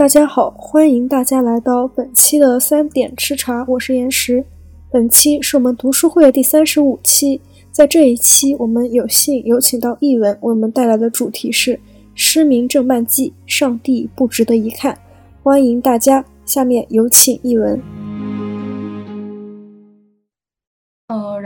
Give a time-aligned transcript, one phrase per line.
[0.00, 4.42] 大家好，欢迎大家来到本期的三点吃茶，我是岩石。
[4.90, 7.38] 本期是我们读书会的第三十五期，
[7.70, 11.74] 在这一期，我们有幸有请到译文为我们带来的主题是
[12.14, 14.98] 《失明症漫记》，上帝不值得一看。
[15.42, 17.78] 欢迎大家，下面有请译文。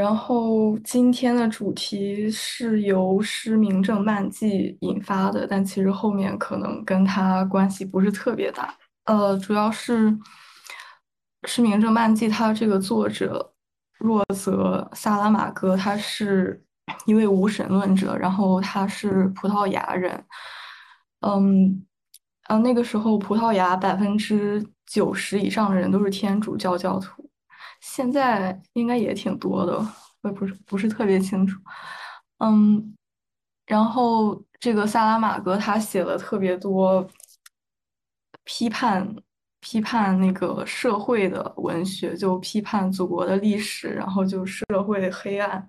[0.04, 8.76] 然后今天的主题是由失明症漫记引发的，但其实后面可能跟他关系不是特别大。
[9.06, 10.14] 呃，主要是
[11.48, 13.50] 失明症漫记，他这个作者
[13.98, 16.62] 若泽萨拉马戈，他是
[17.06, 20.22] 一位无神论者，然后他是葡萄牙人。
[21.20, 21.82] 嗯，
[22.48, 27.26] 呃，那个时候葡萄牙百分之九十以上的人都是天主教教徒。
[27.86, 29.76] 现在应该也挺多的，
[30.22, 31.60] 我也不是不是特别清楚。
[32.38, 32.96] 嗯，
[33.66, 37.06] 然后这个萨拉马戈他写了特别多
[38.44, 39.14] 批判
[39.60, 45.66] 批判那个社会的文学，就批判祖国的历史，然后就社会黑暗，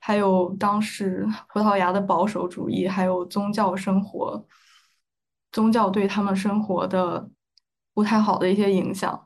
[0.00, 4.44] 还有当时葡萄牙的保守主义，还有宗教生活，
[5.52, 7.30] 宗教对他们生活的
[7.94, 9.24] 不太好的一些影响。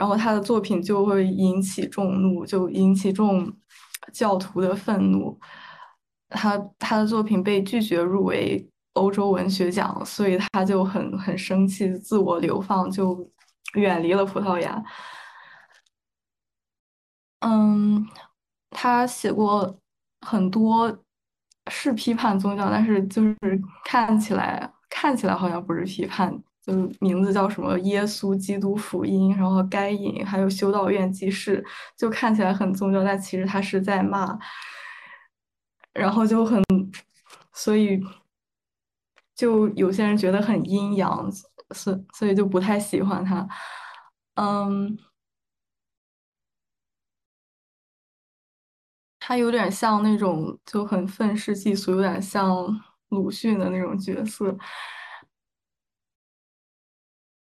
[0.00, 3.54] 然后他的作品就会引起众怒，就引起众
[4.14, 5.38] 教徒的愤怒。
[6.30, 13.30] 他他的作品被拒绝入围欧洲文学奖，所以他就很很生气，自我流放，就
[13.74, 14.82] 远离了葡萄牙。
[17.40, 18.08] 嗯，
[18.70, 19.78] 他写过
[20.26, 20.98] 很多
[21.70, 23.36] 是批判宗教，但是就是
[23.84, 26.42] 看起来看起来好像不是批判。
[26.62, 31.64] 就名字叫什么《耶稣基督福音》，然后该隐还有修道院记事，
[31.96, 34.38] 就看起来很宗教，但其实他是在骂，
[35.94, 36.62] 然后就很，
[37.54, 37.98] 所以
[39.34, 41.30] 就有些人觉得很阴阳，
[41.74, 43.48] 所所以就不太喜欢他。
[44.34, 44.98] 嗯，
[49.18, 52.66] 他有点像那种就很愤世嫉俗，有点像
[53.08, 54.56] 鲁迅的那种角色。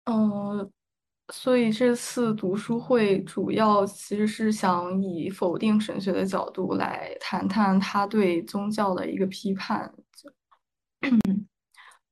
[0.06, 0.72] 嗯，
[1.34, 9.92] 所以这次读书会主要其实是想以否定神学的角度来谈谈他对宗教的一个批判。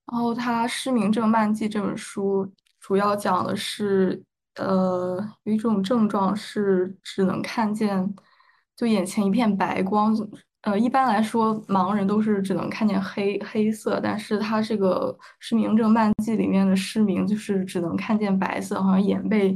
[0.05, 4.21] 然后他《失明症漫记》这本书主要讲的是，
[4.55, 8.13] 呃，有一种症状是只能看见
[8.75, 10.15] 就眼前一片白光。
[10.63, 19.53] 呃，一般来说，盲人都是只能看见黑黑色，但是他这个失明症漫记里面的失明就是只能看见白色，好像眼被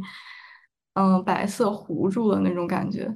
[0.96, 3.04] 嗯白色糊住了那种感觉。
[3.04, 3.16] 然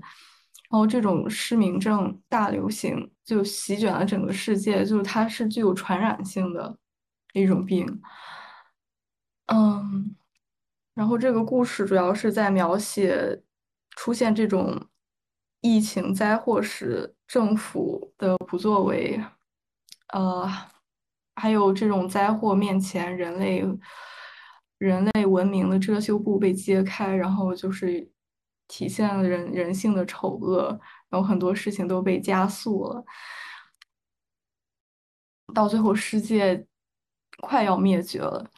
[0.80, 6.74] 后这种失明症大流行就席卷了整个世界，就是它是具有传染性的
[7.34, 7.86] 一种病。
[9.48, 10.16] 嗯，
[10.94, 13.42] 然后这个故事主要是在描写
[13.98, 14.88] 出现这种。
[15.62, 19.24] 疫情灾祸时政府的不作为，
[20.12, 20.50] 呃，
[21.36, 23.64] 还有这种灾祸面前人类
[24.80, 28.10] 人类文明的遮羞布被揭开，然后就是
[28.68, 30.80] 体现了人人性的丑恶，
[31.10, 33.06] 然后很多事情都被加速了，
[35.54, 36.66] 到最后世界
[37.40, 38.50] 快要灭绝了。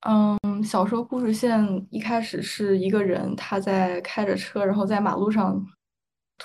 [0.00, 5.66] 嗯，小说故事线一开始是一个人他在开着车，然后在马路上。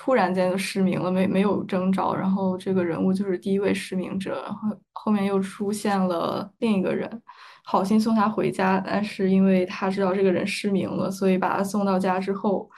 [0.00, 2.14] 突然间就失明了，没没有征兆。
[2.14, 4.40] 然后这个人物就是第一位失明者。
[4.44, 7.20] 然后后面又出现了另一个人，
[7.64, 12.70] 好心送他回家，但是因为他知道这个人失明了，所以把他送到家之后，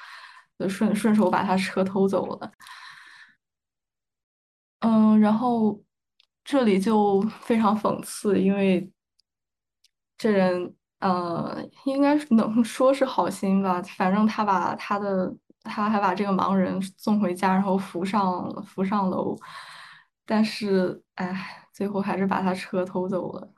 [0.59, 2.53] 就顺顺手把他车偷走了。
[4.81, 5.79] 嗯，然后
[6.43, 8.91] 这里就非常讽刺，因为
[10.17, 15.37] 这人呃，应该能说是好心吧，反正他把他的。
[15.63, 19.37] 他还把这个盲人送回家，然后扶上扶上楼，
[20.25, 23.53] 但是哎，最后还是把他车偷走了。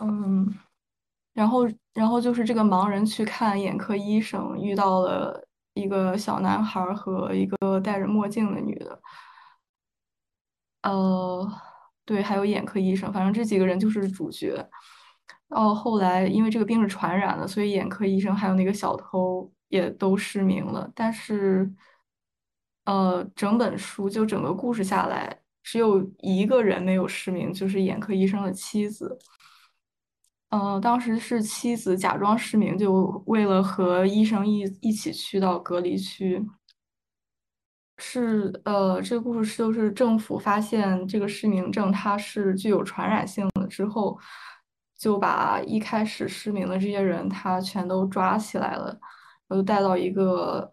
[0.00, 0.54] 嗯，
[1.34, 1.62] 然后
[1.94, 9.00] 然后就是这个盲人去看眼科医生，遇到了一个小男孩和一个戴着墨镜的女的。
[10.82, 11.50] 呃，
[12.04, 14.68] 对，还有眼科医生，反正这几个人就是主角。
[15.48, 20.90] 到，后来因为这个病是传染的，所以眼科医生还有那个小偷也都失明了。
[20.92, 21.72] 但是，
[22.84, 29.16] 呃，整本书就整个故事下来，只有一个人没有失明，就是眼科医生的妻子。
[30.48, 36.44] 嗯，当时是妻子假装失明，就为了和医生一一起去到隔离区。
[37.98, 44.18] 是，呃，这个故事就是政府发现这个失明症它是具有传染性的之后。
[44.96, 48.86] 就把一开始失明的这些人，他全都抓起来了，
[49.46, 50.72] 然后带到一个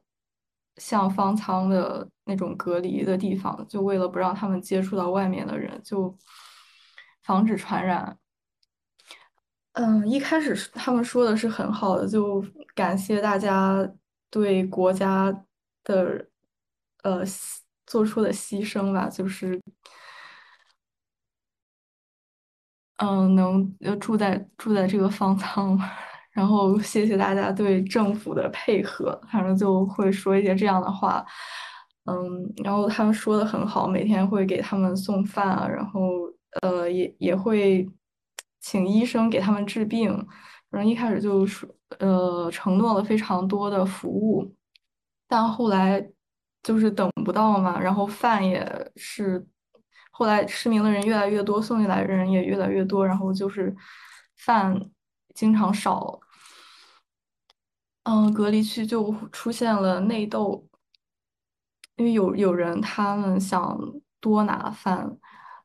[0.77, 6.17] 像方舱的那种隔离的地方，就为了不让他们接触到外面的人，就
[7.23, 8.17] 防止传染。
[9.73, 12.41] 嗯，一开始他们说的是很好的，就
[12.73, 13.85] 感谢大家
[14.29, 15.31] 对国家
[15.83, 16.25] 的
[17.03, 17.21] 呃
[17.85, 19.59] 做出的牺牲吧，就是。
[23.03, 25.77] 嗯，能呃住在住在这个方舱，
[26.31, 31.25] 然后谢谢大家对政府的配合，反正就会说一些这样的话。
[32.05, 32.15] 嗯，
[32.63, 36.01] 然后他们说的很好，每天会给他们送饭啊，然后
[36.61, 37.85] 呃也也会
[38.61, 40.11] 请医生给他们治病。
[40.69, 41.69] 然后一开始就说
[41.99, 44.49] 呃承诺了非常多的服务，
[45.27, 46.01] 但后来
[46.63, 49.45] 就是等不到嘛，然后饭也是。
[50.15, 53.75] 后来失明的人越来越多，送进来的人也越来越多，然后就是
[54.37, 54.79] 饭
[55.33, 56.19] 经常少，
[58.03, 60.63] 嗯，隔离区就出现了内斗，
[61.95, 63.75] 因为有有人他们想
[64.19, 65.09] 多拿饭，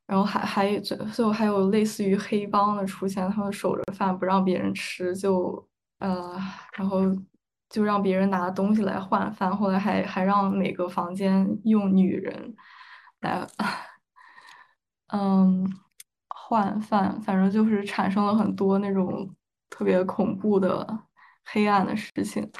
[0.06, 5.68] 然后还还最最后还有类似于黑帮的出现，他们守着饭不让别人吃，就
[5.98, 6.34] 呃，
[6.72, 7.00] 然后
[7.68, 12.54] 就让别人拿东西来换饭，后来还还让每个房间用女人
[13.20, 13.46] 来。
[15.12, 15.66] 嗯，
[16.28, 19.34] 换饭，反正就是产生了很多那种
[19.70, 20.86] 特别恐怖的
[21.44, 22.50] 黑暗的事情，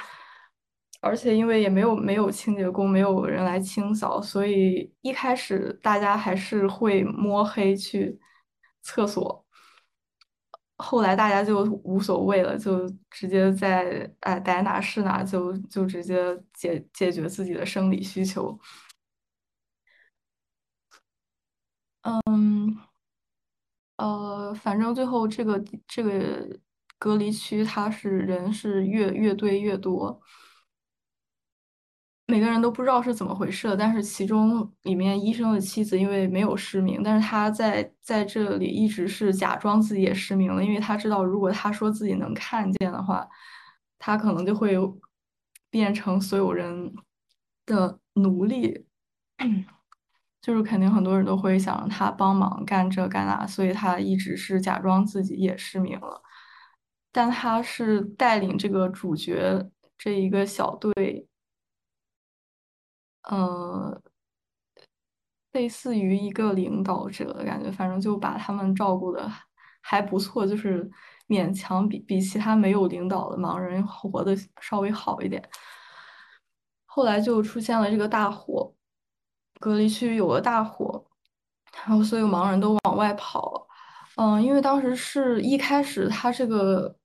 [1.01, 8.19] 而且因为也没有没有清洁工，没有人来清扫，所以一开始大家还是会摸黑去
[8.81, 9.45] 厕所，
[10.77, 16.17] 后来大家就无所谓了，就直接在哎逮哪是哪，就就直接
[16.53, 18.57] 解解决自己的生理需求。
[22.01, 22.77] 嗯，
[23.97, 26.59] 呃，反正最后这个这个
[26.97, 30.21] 隔离区，它是人是越越堆越多，
[32.27, 33.75] 每个人都不知道是怎么回事。
[33.77, 43.27] 但是其中里面医生的妻子因为没有失明，但是他在在这里一直是假装自己也失明了，因为他知道如果他说自己能看见的话，
[43.97, 44.75] 他可能就会
[45.69, 46.93] 变成所有人
[47.65, 48.85] 的奴隶。
[50.41, 56.21] 就是肯定很多人都会想让他帮忙干这干那，所以他一直是假装自己也失明了。
[57.11, 61.27] 但他是带领这个主角这一个小队，
[63.23, 64.01] 呃，
[65.51, 69.29] 类似于一个领导者的感觉，反正就把他们照顾的
[69.81, 70.89] 还不错，就是
[71.27, 75.43] 勉强比比其他没有领导的盲人活的稍微好一点。
[76.85, 78.73] 后来就出现了这个大火。
[79.59, 81.05] 隔离区有了大火，
[81.85, 83.67] 然后所有盲人都往外跑。
[84.15, 86.95] 嗯，因为当时是一开始，他这个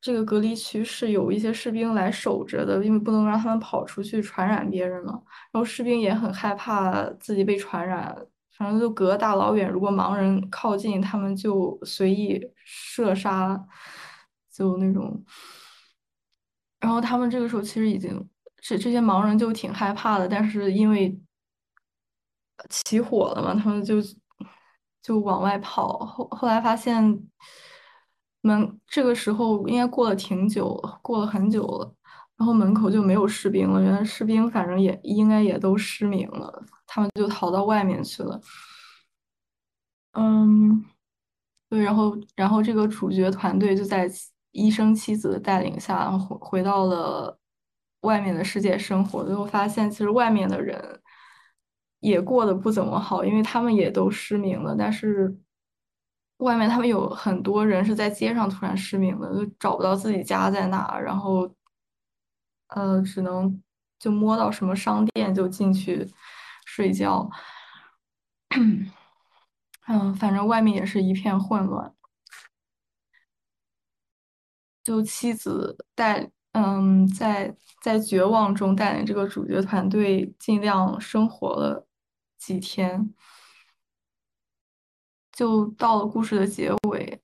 [0.00, 5.12] 这个隔离区是有一些士兵来守着的，因为不能让他们跑出去传染别人嘛。
[5.52, 8.14] 然后士兵也很害怕自己被传染，
[8.56, 13.58] 反正就隔大老远，如果盲人靠近，他们就随意射杀，
[14.52, 15.22] 就那种。
[16.80, 21.18] 然后他们这个时候其实已经这这些盲人就挺害怕的，但是因为。
[22.68, 23.54] 起火了嘛？
[23.54, 23.96] 他们就
[25.02, 27.02] 就往外跑，后后来发现
[28.42, 31.94] 门这个时候应该过了挺久，过了很久了，
[32.36, 33.80] 然后门口就没有士兵了。
[33.82, 38.40] 原来士兵反正也应该也都失明了，他们就逃到外面去了。
[40.12, 40.84] 嗯，
[41.68, 44.10] 对，然后然后这个主角团队就在
[44.52, 47.38] 医生妻子的带领下回回到了
[48.02, 51.00] 外面的世界生活，最后发现其实外面的人。
[52.00, 54.74] 也过得不怎么好，因为他们也都失明了。
[54.76, 55.34] 但是
[56.38, 61.48] 外面他们有很多人是在街上突然失明了，就找不到自己家在哪，然后
[62.68, 63.62] 呃，只能
[63.98, 66.06] 就摸到什么商店就进去
[66.66, 67.30] 睡觉。
[69.86, 71.94] 嗯，反正外面也是一片混乱。
[74.82, 76.30] 就妻子带。
[76.52, 81.86] 嗯，在在绝望中带领这个主角团队尽量生活了
[82.40, 83.14] 几天，
[85.32, 87.22] 就到了故事的结尾。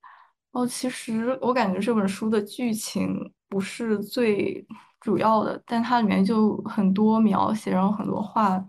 [0.52, 4.64] 哦，其实我感觉这本书的剧情不是最
[5.00, 8.62] 主要的，但它里面就很多描写，然后很多话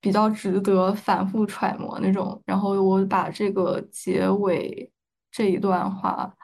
[0.00, 2.42] 比较值得反复揣摩那种。
[2.46, 4.90] 然后我把这个结尾
[5.30, 6.34] 这一段话。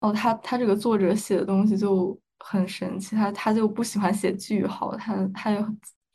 [0.00, 5.60] 哦，他他这个作者写的东西就很神奇，他他就不喜欢写句号，他他有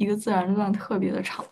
[0.04, 1.44] 一个自然段特别的长。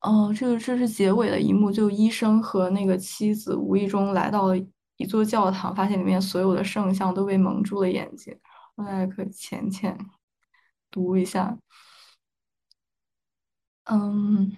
[0.00, 4.56] 哦，这个这是结尾的一幕，就医生和那个妻子无意中来到了
[4.96, 8.34] 一座教堂，发现里面所有的圣像都被蒙住了眼睛。
[8.76, 9.98] 大家可以浅浅
[10.90, 11.58] 读一下。
[13.84, 14.56] 嗯，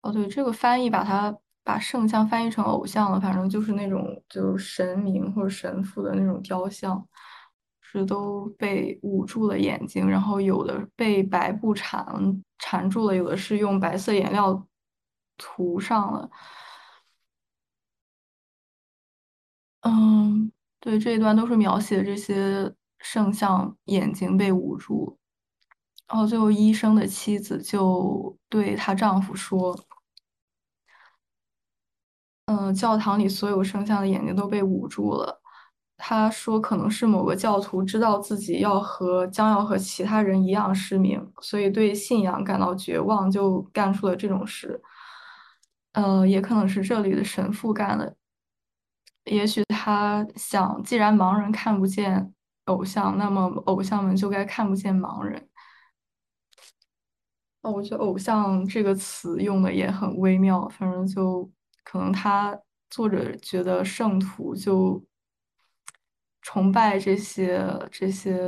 [0.00, 7.06] 哦，对，这个翻译把它把圣像翻译成偶像了，反正就是那种就是神明或者神父的那种雕像。
[7.90, 12.04] 是都被捂住了眼睛，然后有的被白布缠
[12.58, 14.66] 缠住了，有的是用白色颜料
[15.38, 16.30] 涂上了。
[19.80, 25.16] 嗯，对，这一段都是描写这些圣像眼睛被捂住，
[26.08, 29.78] 然后最后医生的妻子就对她丈夫说
[32.46, 35.40] ：“嗯，教堂里所有圣像的眼睛都被捂住了。”
[36.00, 44.80] 他说：“可能是某个教徒知道自己要和将要和其他人一样失明，所以对信仰感到绝望，就干出了这种事。
[45.92, 48.14] 呃，也可能是这里的神父干的。
[49.24, 52.32] 也许他想，既然盲人看不见
[52.66, 55.48] 偶像，那么偶像们就该看不见盲人。
[57.62, 60.68] 哦，我觉得‘偶像’这个词用的也很微妙。
[60.68, 61.50] 反正就
[61.84, 62.56] 可能他
[62.88, 65.04] 作者觉得圣徒就。”
[66.48, 67.62] 崇拜这些
[67.92, 68.40] 这些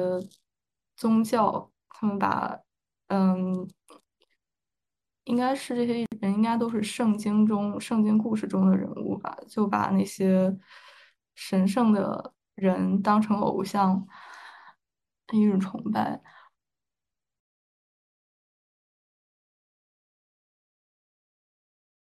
[0.97, 2.59] 宗教，他们把
[3.09, 3.69] 嗯，
[5.25, 10.57] 应该是这些人应该都是圣经中圣经故事中的人物吧，就把那些
[11.35, 14.07] 神圣的人当成偶像，
[15.33, 16.23] 一种崇拜。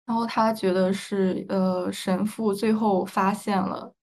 [0.07, 3.95] 然后他觉得是呃，神父最后发现了。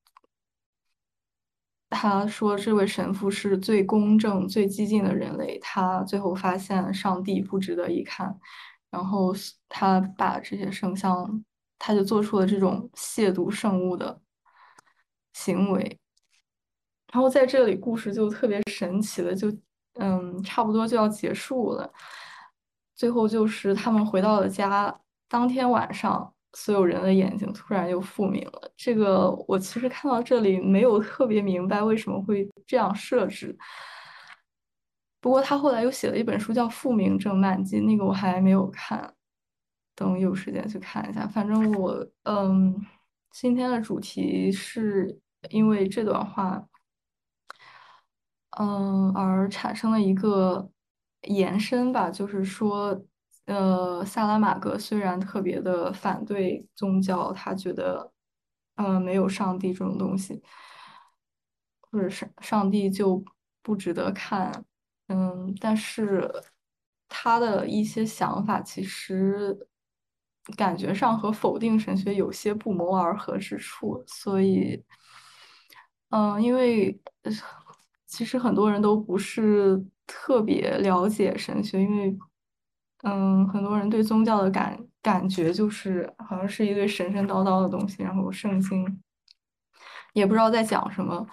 [1.90, 5.58] 他说：“这位神父是最公正、最激进的人类。
[5.60, 8.40] 他最后发现上帝不值得一看，
[8.92, 9.34] 然后
[9.68, 11.44] 他把这些圣像，
[11.80, 14.22] 他就做出了这种亵渎圣物的
[15.34, 16.00] 行为。
[17.12, 19.52] 然后在这里，故事就特别神奇的，就
[19.96, 21.92] 嗯，差不多就要结束了。
[22.96, 28.72] 最后就是他们回到了家，当天晚上。”所有人的眼睛突然又复明了。
[28.76, 33.56] 这个我其实看到这里没有特别明白为什么会这样设置。
[35.22, 39.14] 不过他后来又写了一本书叫《复明症漫记》，那个我还没有看，
[39.96, 41.28] 等有时间去看一下。
[41.28, 42.74] 反正我嗯，
[43.32, 46.66] 今天的主题是因为这段话，
[48.58, 50.72] 嗯而产生了一个
[51.24, 53.00] 延伸吧，就是说。
[53.50, 58.12] 呃，萨拉玛格虽然特别的反对宗教，他觉得，
[58.76, 60.40] 呃，没有上帝这种东西，
[61.82, 63.24] 或者是上帝就
[63.64, 64.64] 不值得看，
[65.08, 66.32] 嗯，但是
[67.08, 69.68] 他的一些想法其实
[70.56, 74.84] 感觉上和否定神学有些不谋而合之处，所以，
[76.10, 77.00] 嗯，因为
[78.06, 82.16] 其实很多人都不是特别了解神学，因为。
[83.04, 89.02] 嗯，很多人对宗教的感感觉就是好像是一堆神神叨叨的东西，然后圣经
[90.14, 91.26] 也不知道在讲什么。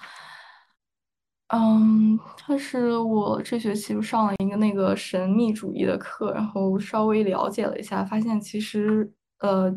[1.49, 9.76] 嗯，但是我这学期上了一个那个神秘主义的课，然后稍微了解了一下，发现其实呃，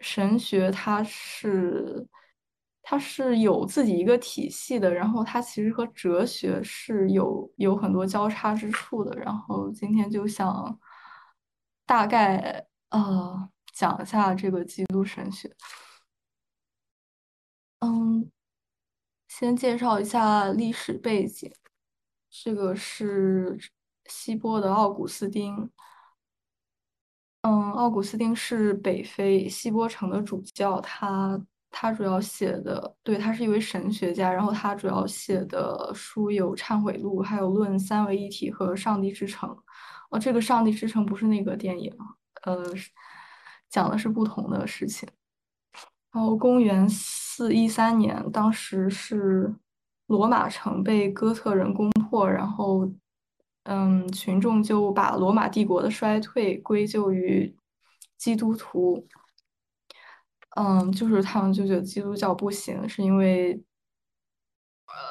[0.00, 2.06] 神学它是。
[2.90, 9.16] 它是有自己一个体系的，然后它其实和哲学是有有很多交叉之处的。
[9.16, 10.76] 然后今天就想
[11.86, 15.54] 大概呃讲一下这个基督神学。
[17.78, 18.28] 嗯，
[19.28, 21.48] 先介绍一下历史背景。
[22.28, 23.56] 这个是
[24.06, 25.70] 希波的奥古斯丁。
[27.42, 31.40] 嗯，奥古斯丁是北非西波城的主教，他。
[31.70, 39.48] 他主要写的，对他是一位神学家，然后他主要写的书有《忏悔录》，还有《论三位一体》和《上帝之城》。
[40.10, 41.96] 哦，这个《上帝之城》不是那个电影，
[42.42, 42.64] 呃，
[43.68, 45.08] 讲的是不同的事情。
[46.12, 49.54] 然后，公元四一三年，当时是
[50.06, 52.90] 罗马城被哥特人攻破，然后，
[53.62, 57.54] 嗯，群众就把罗马帝国的衰退归咎于
[58.18, 59.06] 基督徒。
[60.56, 63.62] 嗯，就是他们就觉得基督教不行，是因为，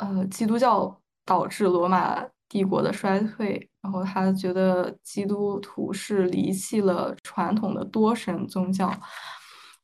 [0.02, 3.70] 呃，基督教导致罗马帝国的衰退。
[3.82, 8.94] 然后他觉得基督徒是离弃了传统的多神宗教。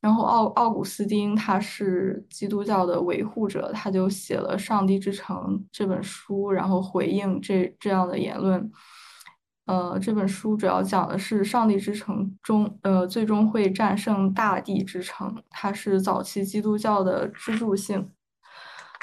[0.02, 5.38] 然后奥奥古斯丁他是基督教的维护者，他就写了《上帝之城》
[5.72, 8.70] 这本书，然后回应这这样的言论。
[9.66, 15.44] 呃，这本书主要讲的是上帝之城中，呃，最终会战胜大地之城。
[15.50, 18.12] 它是早期基督教的支柱性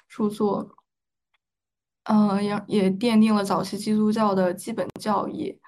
[0.08, 0.76] 著作，
[2.04, 5.58] 嗯，也也奠定了早期基督教的基本教义。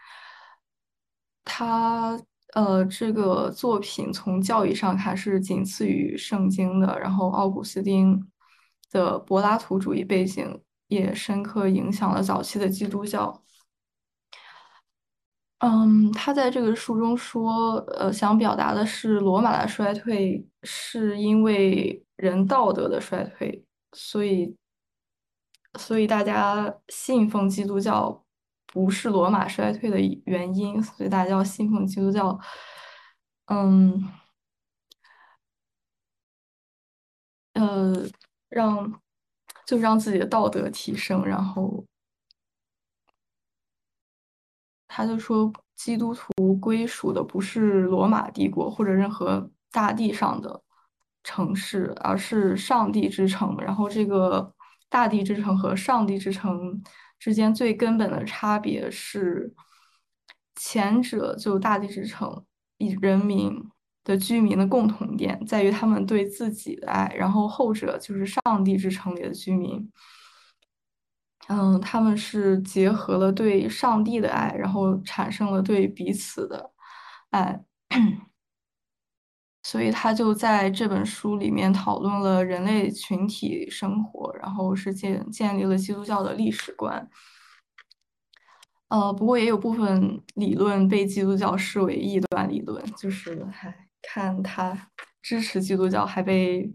[1.44, 2.16] 它，
[2.54, 6.98] 呃，这个作品从教义上看是仅次于圣经的。
[7.00, 8.30] 然后，奥古斯丁
[8.92, 13.42] 的柏拉图主义背景也深刻影响了早期的基督教。
[15.58, 24.54] 嗯，他在这个书中说，呃，想表达的是罗马的衰退是因为人道德的衰退，所以，
[25.78, 28.22] 所以大家信奉基督教
[28.66, 32.38] 不是罗马衰退的原因，所以大家要信奉基督教，
[33.46, 34.06] 嗯，
[37.54, 37.92] 呃，
[38.48, 39.00] 让
[39.66, 41.84] 就让自己的道德提升，然后。
[44.96, 50.62] 他就说，基督徒归属的不是罗马帝国或者任何大地上的
[51.24, 53.56] 城市，而是上帝之城。
[53.58, 54.54] 然后，这个
[54.88, 56.80] 大地之城和上帝之城
[57.18, 59.52] 之间最根本的差别是，
[60.54, 62.44] 前者就大地之城
[62.78, 63.52] 以人民
[64.04, 69.90] 的居民的共同点在于他们对自己的爱，然后后者就是上帝之城里的居民。
[71.48, 76.70] 嗯，他们是结合了对上帝的爱，然后产生了对彼此的
[77.30, 77.62] 爱，
[79.62, 87.06] 所以他就在这本书里面讨论了人类群体生活，然后是建建立了基督教的历史观。
[88.88, 94.88] 呃，不过也有部分理论被基督教视为异端理论，就是还看他
[95.20, 96.72] 支持基督教，还被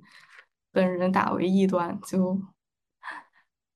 [0.71, 2.39] 本人打为异端，就。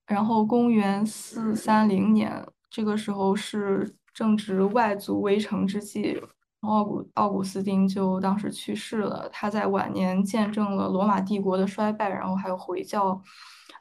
[0.06, 6.22] 然后，公元四三零年，这个时候是正值外族围城之际，
[6.60, 9.30] 奥古奥古斯丁就当时去世了。
[9.32, 13.22] 他在晚年见证了罗马帝国的衰败，然后还有回教、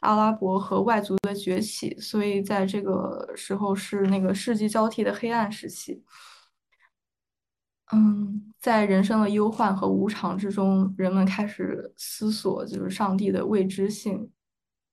[0.01, 6.03] 阿拉伯和外族的崛起，所以在这个时候是那个世纪交替的黑暗时期。
[7.93, 14.31] 嗯，在人生的忧患和无常之中，人们开始思索，就是上帝的未知性。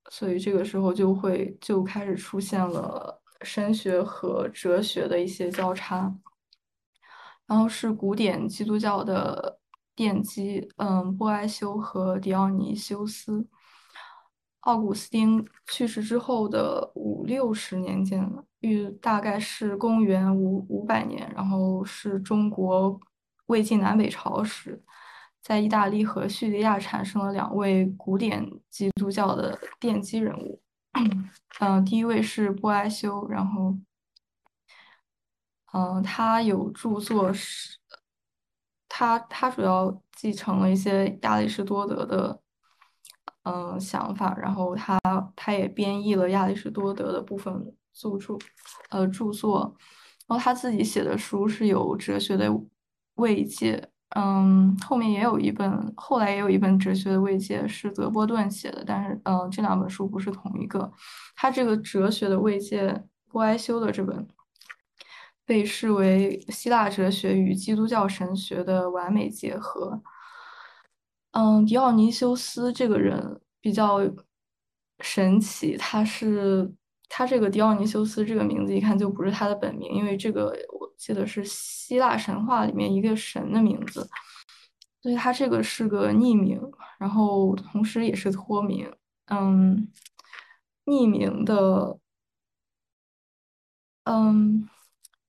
[0.10, 6.14] 所以这个时候就会就开始出现了神学和哲学的一些交叉，
[7.46, 9.60] 然后是古典基督教的
[9.96, 13.48] 奠基，嗯，波埃修和狄奥尼修斯。
[14.62, 23.00] 奥古斯丁去世之后的五六十年间，约大概是公元五五百年，然后是中国
[23.46, 24.84] 魏晋南北朝时。
[25.50, 30.62] 在意大利和叙利亚产生了两位古典基督教的奠基人物，
[31.60, 33.76] 嗯，第一位是波埃修，然后，
[35.74, 37.80] 嗯，他有著作是，
[38.88, 42.40] 他他主要继承了一些亚里士多德的，
[43.42, 45.00] 嗯，想法，然后他
[45.36, 48.38] 他也编译了亚里士多德的部分著著，
[48.92, 49.76] 呃，著作，
[50.28, 52.54] 然后他自己写的书是有哲学的
[53.16, 53.90] 慰藉。
[54.16, 60.92] 嗯，后面也有一本，后来也有一本哲学的慰藉是德波顿写的，但是，嗯，这两本书不是同一个。
[61.36, 64.28] 他这个哲学的慰藉，波埃修的这本，
[65.46, 70.02] 被视为希腊哲学与基督教神学的完美结合。
[71.34, 74.00] 嗯，狄奥尼修斯这个人比较
[75.02, 76.74] 神奇，他是
[77.08, 80.52] 他这个狄奥尼修斯这个名字一看就不是他的本名，因为这个。
[81.00, 84.06] 记得是希腊神话里面一个神的名字，
[85.02, 86.62] 所以他这个是个匿名，
[87.00, 88.94] 然后同时也是脱名。
[89.28, 89.90] 嗯，
[90.86, 91.98] 匿名的，
[94.04, 94.68] 嗯，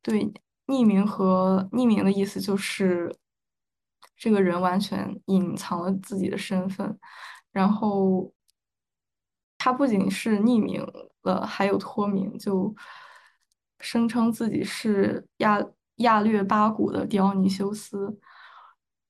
[0.03, 0.33] 对，
[0.67, 3.17] 匿名和匿名的意思就是
[4.17, 6.99] 这个人完全隐藏了自己的身份，
[7.53, 8.33] 然后
[9.57, 10.85] 他不仅是匿名
[11.23, 12.75] 了，还有脱名，就。
[13.81, 15.59] 声称自己是亚
[15.97, 18.19] 亚略巴古的狄奥尼修斯，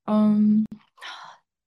[0.06, 0.64] 嗯，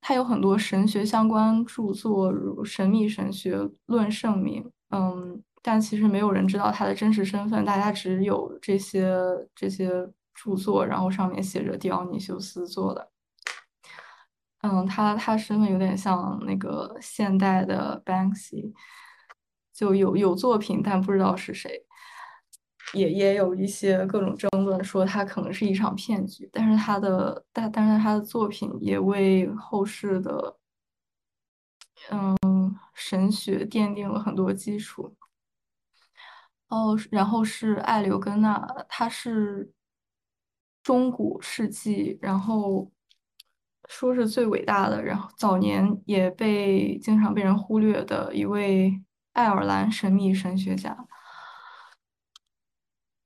[0.02, 9.16] 他有很多神学相关著作，如《神秘神学论圣名》，嗯，但其实没有人知道他的真实身份，大家只有这些
[9.56, 9.90] 这些
[10.34, 13.10] 著作，然后上面写着狄奥尼修斯做的，
[14.62, 18.74] 嗯，他他身份有点像那个现代的 Banksy，
[19.74, 21.86] 就有有作品，但不知道是谁。
[22.94, 30.58] 也也有一些各种争论，说他可能是一场骗局，但是他的但但是他的作品也为后世的
[32.12, 32.38] 嗯
[32.94, 35.16] 神学奠定了很多基础。
[36.68, 39.72] 哦，然后是艾留根纳，他是
[40.82, 42.92] 中古世纪，然后
[43.88, 49.04] 说是最伟大的，然后早年也被经常被人忽略的一位
[49.34, 51.08] 爱尔兰神秘神学家。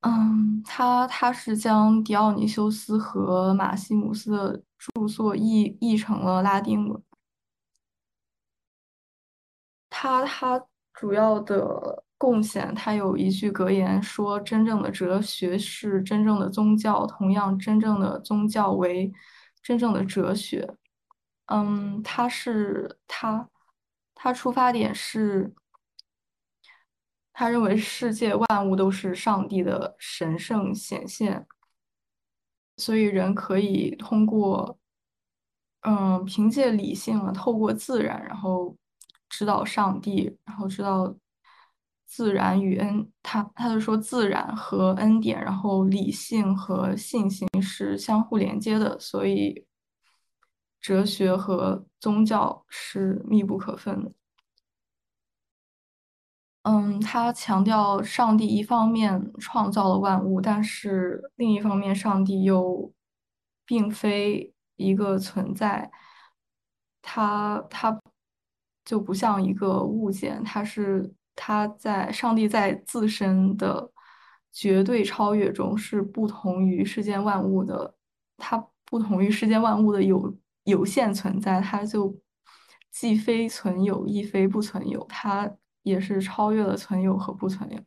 [0.02, 7.02] 嗯，他他是将狄奥尼修斯和马西姆斯的著作译译成了拉丁文。
[9.90, 19.12] 他他主要的贡献，他有一句格言说：“真正的哲学是真正的宗教，同样，真正的宗教为
[19.62, 20.76] 真正的哲学。”
[21.46, 23.48] 嗯，他是他
[24.14, 25.52] 他出发点是。
[27.38, 31.46] 他认为世界万物都是上帝的神圣显现，
[32.76, 34.76] 所以人可以通过，
[35.82, 38.76] 嗯，凭借理性，透过自然，然后
[39.28, 41.14] 知道上帝，然后知道
[42.06, 43.08] 自然与恩。
[43.22, 49.64] 他他就说，自然和恩典，然后理性和信心是相互连接的，所以
[50.80, 54.10] 哲学和宗教是密不可分的。
[56.70, 62.92] 嗯，他强调上帝一方面创造了万物，但是另一方面，上帝又
[63.64, 65.90] 并非一个存在，
[67.00, 67.98] 他他
[68.84, 73.90] 就不像一个物件，他是他在上帝在自身的
[74.52, 77.94] 绝对超越中是不同于世间万物的，
[78.36, 82.14] 他不同于世间万物的有有限存在，他就
[82.90, 85.50] 既非存有，亦非不存有，他。
[85.88, 87.80] 也是超越了存有和不存有。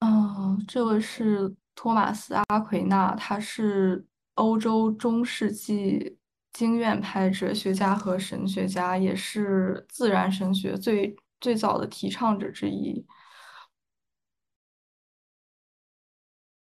[0.00, 6.16] 嗯，这位是托马斯·阿奎那，他是欧洲中世纪
[6.52, 13.04] 经验派哲学家和神学家，也是自然神学最最早的提倡者之一。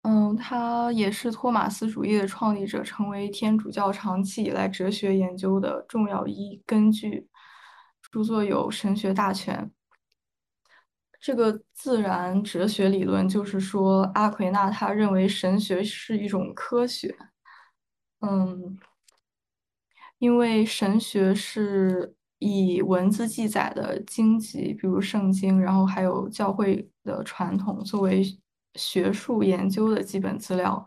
[0.02, 7.30] 嗯，他也是托马斯主义的创立者，成为天主教长期以来哲学研究的重要依根据。
[8.14, 9.58] 著作有《神学大全》。
[11.20, 17.18] 这个自然哲学理论就是说，阿奎那他认为神学是一种科学。
[18.20, 18.78] 嗯，
[20.20, 28.24] 因为神学是以文字记载的经籍，比如圣经，然后还有教会的传统作为
[28.76, 30.86] 学术研究的基本资料。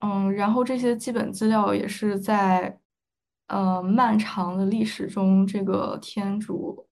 [0.00, 2.80] 嗯，然后这些基本资料也是在。
[3.48, 6.88] 呃，漫长的历史中，这个天主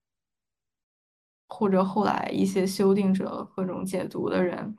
[1.49, 4.77] 或者后来一些修订者、各种解读的人，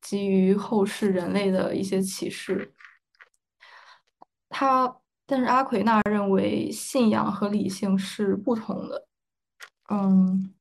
[0.00, 2.72] 基于后世人类的一些启示，
[4.48, 9.06] 他但是阿奎那认为信仰和理性是不同的，
[9.90, 10.54] 嗯，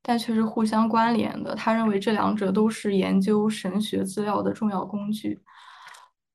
[0.00, 1.54] 但却是互相关联的。
[1.54, 5.40] 他认为这两者都是研究神学资料的重要工具。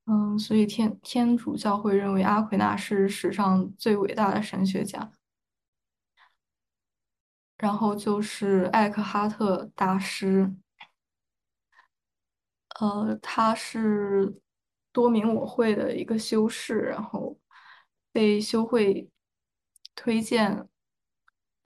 [0.10, 5.12] 嗯，所以天天主教会认为阿奎那是史上最伟大的神学家。
[7.58, 10.56] 然后就是艾克哈特大师，
[12.80, 14.42] 呃，他是
[14.92, 17.38] 多明我会的一个修士，然后
[18.12, 19.10] 被修会
[19.94, 20.68] 推荐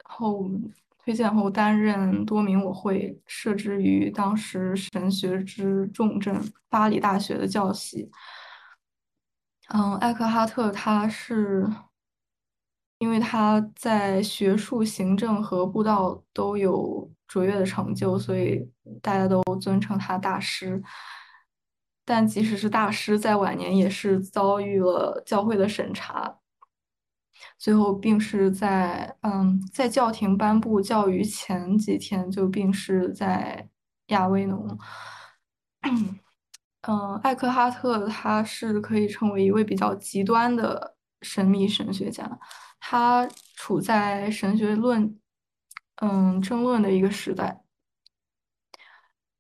[0.04, 0.50] 后
[0.98, 6.36] 推荐后担任多明我会设置于当时神学之重镇
[6.70, 8.10] 巴黎大学的教习。
[9.76, 11.68] 嗯，艾克哈特他是，
[13.00, 18.70] 因为他在学术、行政和布道都有卓越的成就，所以
[19.02, 20.80] 大家都尊称他大师。
[22.06, 26.38] 但即使是大师，在晚年也是遭遇了教会的审查，
[27.58, 33.68] 最后病逝在嗯，在教廷颁布教育前几天就病逝在
[34.08, 34.78] 亚威农。
[36.86, 42.40] 嗯，艾克哈特他是可以称为一位比较极端的神秘神学家，
[42.80, 45.18] 他处在神学论
[46.02, 47.46] 嗯争论的一个时代，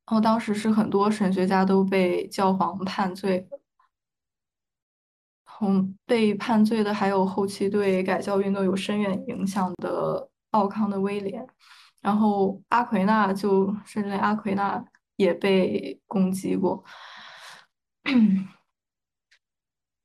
[0.06, 3.50] 然后当时是很多神学家都被教皇判罪，
[5.46, 11.46] 同被判罪的还有后期对改教运动有深远影响的奥康的威廉，
[12.00, 14.82] 然后阿奎那就甚至阿奎那
[15.18, 16.82] 也被攻击过。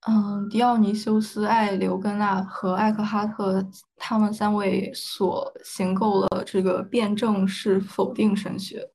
[0.07, 8.91] 嗯，迪奥尼修斯、艾留根纳和艾克哈特，他们三位所行构了这个辩证式否定神学，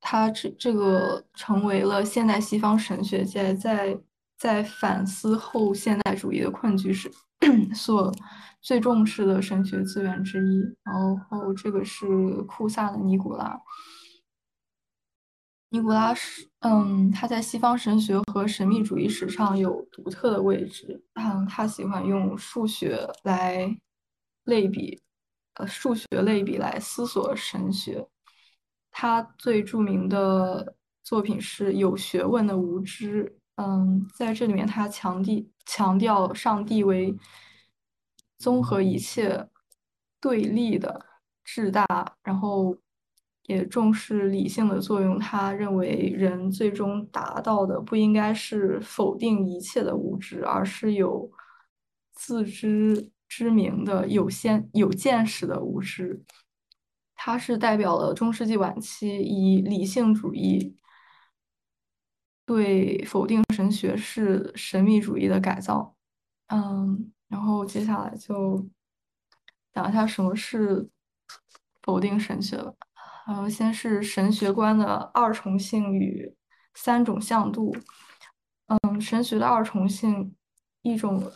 [0.00, 3.98] 他这这个成为了现代西方神学界在
[4.38, 7.10] 在反思后现代主义的困局时
[7.74, 8.12] 所
[8.60, 10.60] 最重视的神学资源之一。
[10.84, 10.94] 然
[11.28, 12.06] 后这个是
[12.42, 13.58] 库萨的尼古拉。
[15.74, 21.04] 尼古拉是，嗯，他在西方神学和神秘主义史上有独特的位置。
[21.14, 23.76] 嗯，他喜欢用数学来
[24.44, 25.02] 类比，
[25.54, 28.06] 呃，数学类比来思索神学。
[28.92, 33.36] 他最著名的作品是有学问的无知。
[33.56, 37.12] 嗯，在这里面他强地强调上帝为
[38.38, 39.48] 综合一切
[40.20, 41.04] 对立的
[41.42, 41.84] 至大，
[42.22, 42.78] 然后。
[43.46, 45.18] 也重视理性的作用。
[45.18, 51.30] 他认为人最终达到的不应该是否定一切的无知，而是有
[52.12, 56.22] 自知之明的有先有见识的无知。
[57.14, 60.76] 他是代表了中世纪晚期以理性主义
[62.44, 65.96] 对否定神学是神秘主义的改造。
[66.48, 68.68] 嗯，然后接下来就
[69.72, 70.86] 讲一下什么是
[71.82, 72.76] 否定神学了。
[73.26, 76.34] 呃，先是神学观的二重性与
[76.74, 77.74] 三种向度。
[78.66, 80.34] 嗯，神学的二重性，
[80.82, 81.32] 一种，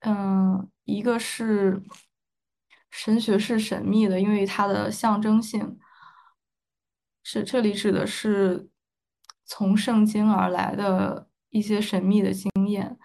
[0.00, 1.82] 嗯，一个是
[2.90, 5.78] 神学是神秘的，因为它的象征性，
[7.22, 8.68] 是这里指的是
[9.46, 12.98] 从圣经而来的一些神秘的经验。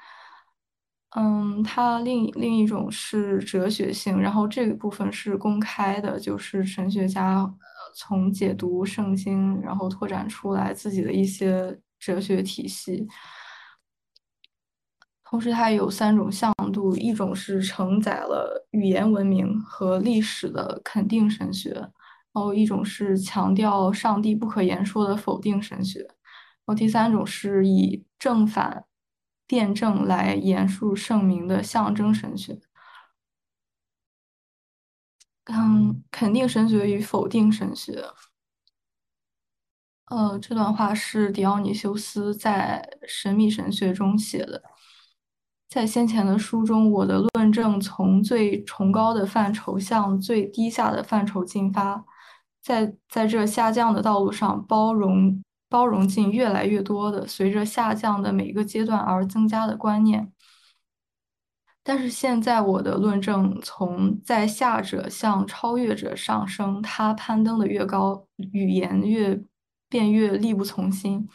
[1.16, 7.54] 嗯，它另另一种是哲学性，然后这个部分是公开的，就是神学家。
[7.98, 13.08] 从解读圣经，然后拓展出来自己的一些哲学体系。
[15.24, 21.90] 同时，它有三种向度：一种是承载了语言文明和历史的肯定神学；然
[22.34, 28.86] 后一种是强调上帝不可言说的否定神学；然后第三种是以正反
[29.48, 32.60] 辩证来言述圣明的象征神学。
[35.50, 38.04] 嗯，肯定神学与否定神学。
[40.06, 44.62] 呃，这段话是狄奥尼修斯在《神秘神学》中写的。
[45.70, 52.06] 在先前的书中，我的论证从最崇高的范畴向最低下的范畴进发，
[52.62, 60.32] 在在这下降的道路上，包容包容进越来越多的随着下降的每个阶段而增加的观念。
[61.88, 69.42] 但是现在我的论证从在下者向超越者上升，他攀登的越高，语言越
[69.88, 71.26] 便越力不从心。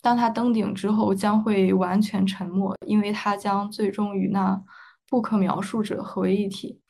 [0.00, 4.58] 当他登顶之后，将会完全沉默，因为他将最终与那
[5.06, 6.80] 不可描述者合为一体。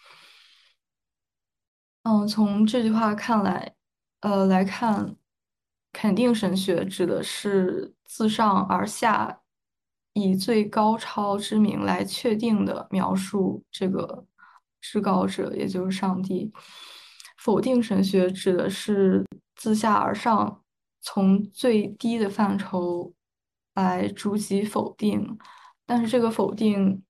[2.04, 3.74] 嗯，从这句话看来，
[4.20, 5.16] 呃，来看，
[5.92, 9.39] 肯定神学指的是自上而下。
[10.12, 14.24] 以最高超之名来确定的描述这个
[14.80, 16.52] 至高者，也就是上帝。
[17.38, 19.24] 否定神学指的是
[19.56, 20.62] 自下而上，
[21.00, 23.12] 从最低的范畴
[23.74, 25.38] 来逐级否定。
[25.86, 27.02] 但是这个否定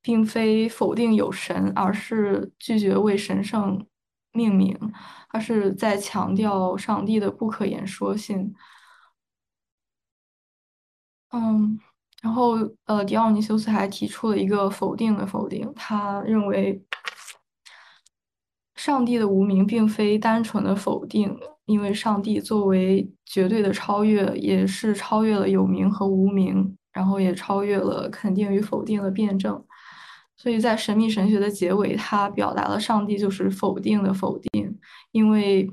[0.00, 3.84] 并非否定有神，而是拒绝为神圣
[4.32, 4.78] 命名，
[5.28, 8.54] 而是在强调上帝的不可言说性。
[11.30, 11.80] 嗯。
[12.24, 12.54] 然后，
[12.86, 15.70] 呃，狄奥尼修斯还提出了一个否定的否定。
[15.76, 16.82] 他认为，
[18.76, 29.62] 上帝的无名并非单纯的否定，因为上帝作为绝对的超越，也是超越了有名和无名，然后也超越了肯定与否定的辩证。
[30.34, 34.78] 所以在神秘神学的结尾，他表达了上帝就是否定的否定，
[35.12, 35.70] 因为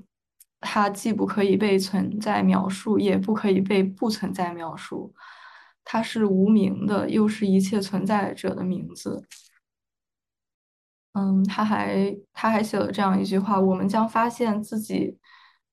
[0.59, 5.13] 它既不可以被存在描述，也不可以被不存在描述。
[5.83, 9.27] 它是无名的，又是一切存在者的名字。
[11.13, 15.17] 嗯，他还他还写了这样一句话：我们将发现自己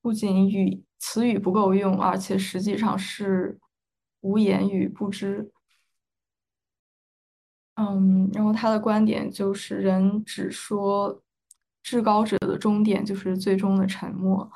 [0.01, 3.59] 不仅语词语不够用，而且实际上是
[4.21, 5.53] 无言与不知。
[7.77, 11.23] 嗯，然后他的观点就是，人只说
[11.85, 14.51] 至高者的终点就是最终的沉默。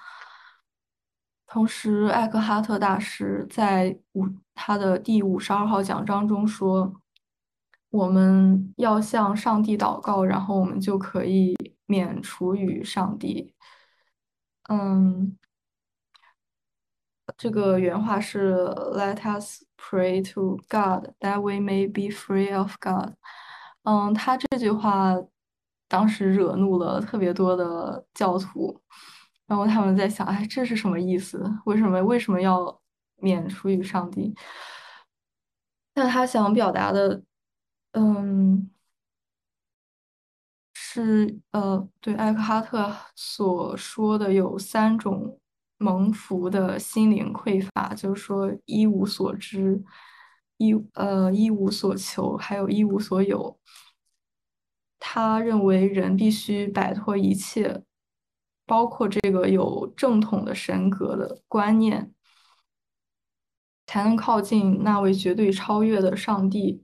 [1.47, 6.95] 同时，艾克哈特大师在五他的第五十二号奖章中说
[7.91, 11.55] ：“我们要向上帝祷告，然后我们就可以
[11.87, 13.55] 免除与上帝。”
[14.69, 15.37] 嗯，
[17.37, 18.55] 这个原话是
[18.95, 23.15] “Let us pray to God that we may be free of God。”
[23.85, 25.17] 嗯，他这句话
[25.89, 28.81] 当时惹怒了特别多的教徒。
[29.47, 31.45] 然后他们在想，哎，这是什么意思？
[31.67, 32.81] 为什么为什么要
[33.23, 34.35] 免除于上帝？
[35.95, 37.23] 那他想表达的，
[37.93, 38.71] 嗯，
[40.75, 45.39] 是呃，对艾克哈特所说的有三种
[45.79, 49.83] 蒙福的心灵匮乏，就是说一无所知，
[50.57, 53.59] 一呃一无所求，还有一无所有。
[54.99, 57.83] 他认为人必须摆脱一切，
[58.65, 62.15] 包括这个有正统的神格的观念，
[63.87, 66.83] 才能靠近那位绝对超越的上帝。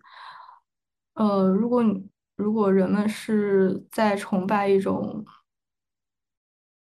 [1.15, 1.85] 呃，如果。
[2.39, 5.25] 如果人们是在崇拜一种，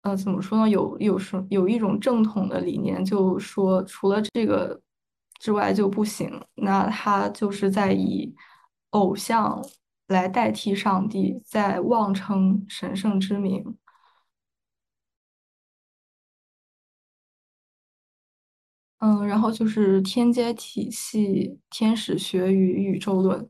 [0.04, 0.70] 呃，怎么说呢？
[0.70, 4.80] 有有什有一种正统的理念，就说除了这个
[5.40, 8.32] 之外就不行，那他就是在以
[8.92, 9.60] 偶像
[10.10, 13.76] 来代替上帝，在妄称神圣之名。
[19.00, 23.48] 嗯，然后就是天阶体系、天使学与宇宙论。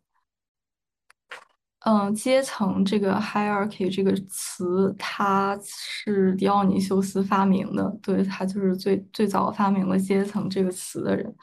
[1.86, 11.34] 嗯，阶层这个 hierarchy 这个词，它是狄奥尼修斯发明的，对他就是最最早发明了阶层这个词的人。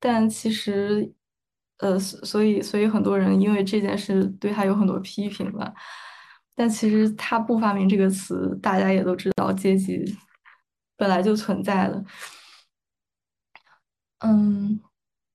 [0.00, 1.08] 但其实，
[1.78, 5.72] 呃，所以所以很多人因为这件事对他有很多批评了。
[6.56, 10.16] 但其实他不发明这个词，大家也都知道阶级
[10.96, 12.02] 本来就存在了。
[14.18, 14.80] 嗯，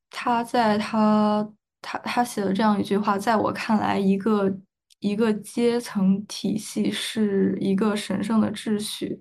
[0.09, 1.51] 他在他。
[1.83, 4.55] 他他写了这样一句话，在我看来，一个
[4.99, 9.19] 一个阶层体系是一个神圣的秩序，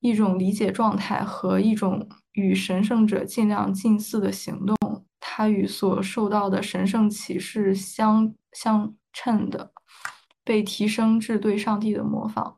[0.00, 4.74] 一种理解状态和一种与神圣者尽量近似的行动，
[5.20, 9.70] 它与所受到的神圣启示相相称的，
[10.42, 12.56] 被提升至对上帝的模仿。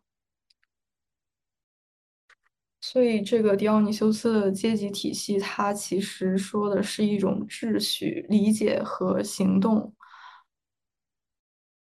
[2.90, 9.92] 所以，这个狄奥尼修斯的阶级体系，它其实说的是一种秩序、理解和行动。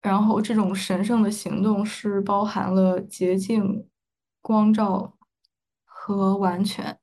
[0.02, 3.88] 然后，这种神圣的行动是包含了洁净、
[4.42, 5.14] 光照
[5.86, 7.00] 和完全。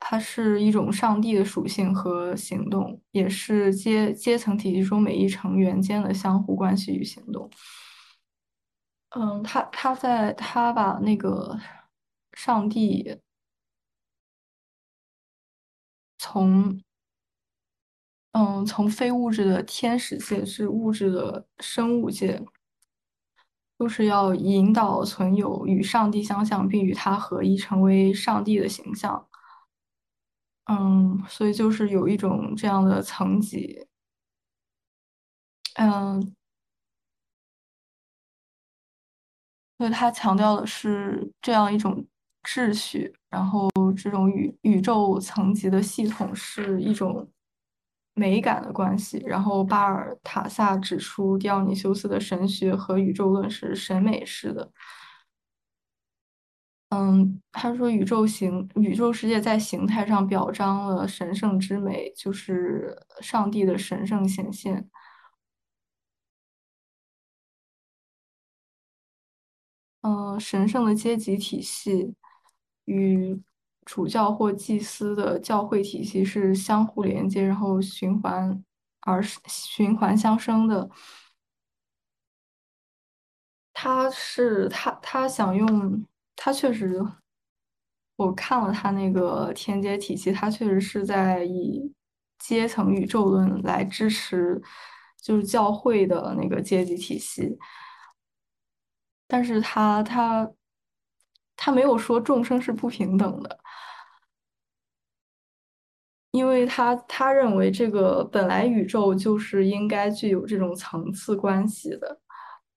[0.00, 7.50] 它是一种上帝的属性和行动，也是阶阶层体系中每一成员间的相互关系与行动。
[9.10, 11.58] 嗯，他他在他把那个。
[12.34, 13.20] 上帝
[16.20, 16.82] 从
[18.34, 22.42] 嗯，从非物质的天使界至物质的生物界，
[23.78, 29.26] 就是要引导存有与上帝相像，并与他合一，成为上帝的形象。
[30.68, 33.86] 嗯，所以就是有一种这样的层级。
[35.76, 36.34] 嗯。
[39.80, 42.04] 所以他强调的是这样一种
[42.42, 47.28] 秩序，然后这种宇宇宙层级的系统是一种
[48.14, 49.22] 美感的关系。
[49.26, 54.72] 然后巴尔塔萨指出，狄奥尼修斯的神学和宇宙论是审美式的。
[56.90, 64.88] 嗯，他说宇宙形宇宙世界在形态上表彰了神圣之美，就是上帝的神圣显现。
[70.02, 72.14] 嗯，神圣的阶级体系
[72.84, 73.40] 与
[73.84, 78.62] 主教或祭司的教会体系是相互连接，然后循环
[79.00, 80.88] 而循环相生的。
[83.72, 87.04] 他是他他想用他确实，
[88.16, 91.92] 我看了他那个天阶体系，他确实是在以
[92.38, 94.60] 阶层宇宙论来支持，
[95.20, 97.58] 就是教会的那个阶级体系。
[99.26, 100.48] 但是他他
[101.56, 103.58] 他没有说众生是不平等的，
[106.32, 112.18] 因为他他认为这个本来宇宙就是应该具有这种层次关系的。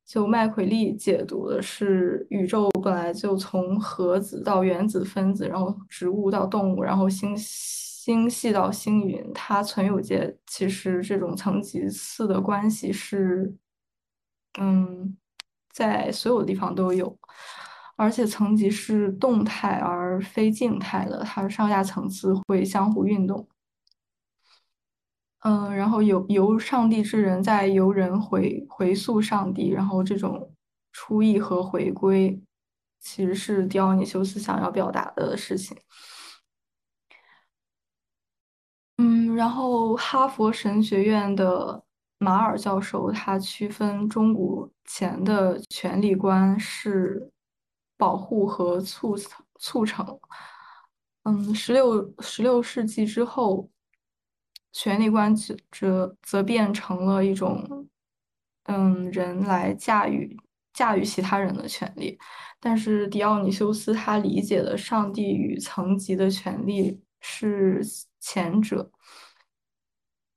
[0.06, 13.52] 就麦奎利解读的是，宇宙本来就从核子到原子分子，然后植物到动物，然后星星系到星云，它存有界其实这种层级次的关系是，
[14.60, 15.18] 嗯。
[15.74, 17.20] 在所有地方都有，
[17.96, 23.48] 而且层级是动态而非静态的，它上下层次会相互运动。
[25.40, 30.54] 嗯，然后由由上帝之人在由人回回溯上帝，然后这种
[30.92, 32.42] 出意和回归，
[33.00, 35.78] 其实是狄奥尼修斯想要表达的事情。
[38.98, 41.84] 嗯，然后哈佛神学院的。
[42.18, 47.30] 马尔教授他区分中古前的权力观是
[47.98, 49.18] 保护和促
[49.60, 50.20] 促成。
[51.24, 53.70] 嗯，十六十六世纪之后，
[54.72, 57.88] 权力观则则变成了一种，
[58.66, 60.38] 嗯，人来驾驭
[60.74, 62.20] 驾驭其他人的权利。
[62.60, 67.82] 但是狄奥尼修斯他理解的上帝与层级的权利是
[68.20, 68.92] 前者，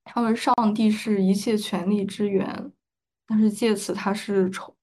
[0.04, 2.72] 他们上帝是一切权力之源，
[3.26, 4.74] 但是借此他是充，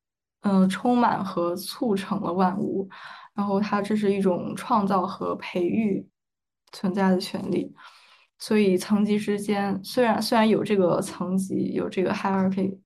[0.46, 2.88] 嗯，充满和促成了万物，
[3.34, 6.08] 然后他这是一种创造和培育
[6.72, 7.74] 存在的权利，
[8.40, 12.80] 所以层级之间虽然虽然有这个层级有这个 hierarchy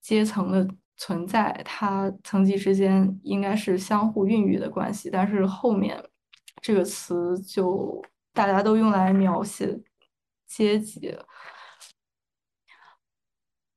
[0.00, 0.68] 阶层的。
[1.02, 5.98] 存在，它层级之间应该是相互孕育的关系，但是后面
[6.60, 9.80] 这个词就大家都用来描写
[10.46, 11.16] 阶级。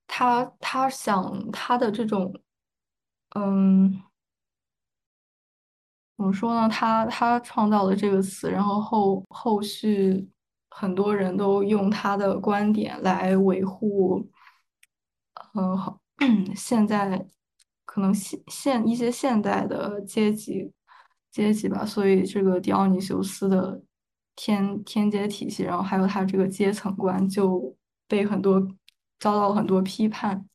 [0.06, 2.30] 他他想他的这种，
[3.36, 4.02] 嗯，
[6.18, 6.70] 怎么说呢？
[6.70, 10.30] 他他创造了这个词，然后后后续
[10.70, 14.30] 很多人都用他的观点来维护，
[15.56, 16.00] 嗯，好。
[16.56, 17.28] 现在
[17.86, 20.72] 可能现现一些现代的阶级
[21.32, 23.82] 阶级吧，所以这个狄奥尼修斯的
[24.36, 27.76] 天天阶体系，然后还有他这个阶层观就
[28.08, 28.62] 被很多
[29.20, 30.48] 遭到了很多批判。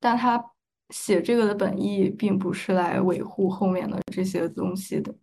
[0.00, 0.42] 但他
[0.90, 5.14] 写这个的本意并不是来维护后面的这些东西的，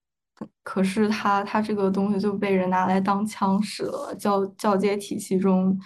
[0.64, 5.80] 可是他他这个东西就被人拿来当枪使了，教教阶体系中。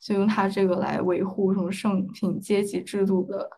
[0.00, 3.48] 就用他这个来维护什么圣品阶级制度的，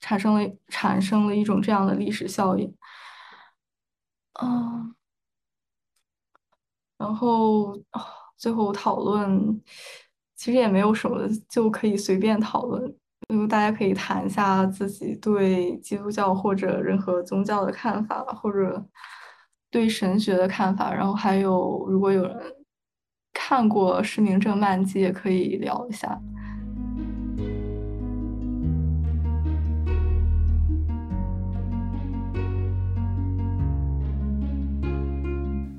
[0.00, 2.74] 产生了产生了一种这样的历史效应，
[4.42, 4.92] 嗯，
[6.96, 7.80] 然后
[8.36, 9.62] 最后讨论
[10.34, 12.92] 其实也没有什么，就可以随便讨论，
[13.28, 18.84] 就大家可以谈一下自己对基督教或者任何宗教的看法，或者
[19.70, 22.36] 对神学的看法，然后还有如果有人。
[23.40, 26.20] 看过《失明症漫记》，也可以聊一下。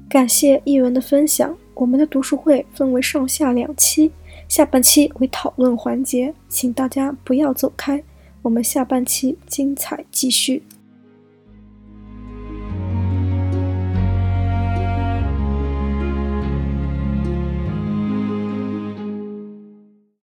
[0.09, 1.53] 感谢译文的分享。
[1.75, 4.11] 我们的读书会分为上下两期，
[4.49, 8.03] 下半期为讨论环节，请大家不要走开，
[8.41, 10.63] 我们下半期精彩继续。